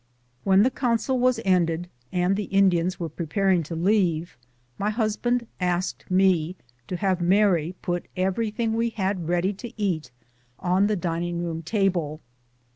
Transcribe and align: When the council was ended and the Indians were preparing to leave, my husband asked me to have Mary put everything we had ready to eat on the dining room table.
When 0.43 0.63
the 0.63 0.71
council 0.71 1.19
was 1.19 1.39
ended 1.45 1.87
and 2.11 2.35
the 2.35 2.45
Indians 2.45 2.99
were 2.99 3.07
preparing 3.07 3.61
to 3.61 3.75
leave, 3.75 4.35
my 4.79 4.89
husband 4.89 5.45
asked 5.59 6.09
me 6.09 6.55
to 6.87 6.95
have 6.97 7.21
Mary 7.21 7.75
put 7.83 8.07
everything 8.17 8.73
we 8.73 8.89
had 8.89 9.29
ready 9.29 9.53
to 9.53 9.79
eat 9.79 10.09
on 10.57 10.87
the 10.87 10.95
dining 10.95 11.43
room 11.43 11.61
table. 11.61 12.19